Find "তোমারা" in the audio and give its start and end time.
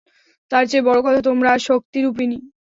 1.27-1.51